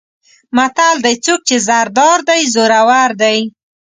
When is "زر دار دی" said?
1.67-2.41